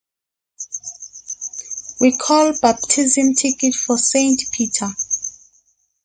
[1.99, 4.87] We call baptism ticket for Saint Peter.